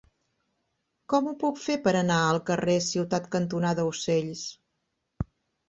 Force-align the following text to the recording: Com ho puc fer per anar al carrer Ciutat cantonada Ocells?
Com 1.13 1.29
ho 1.31 1.33
puc 1.43 1.61
fer 1.65 1.75
per 1.83 1.93
anar 1.99 2.17
al 2.31 2.41
carrer 2.49 2.79
Ciutat 2.87 3.29
cantonada 3.39 3.89
Ocells? 3.93 4.45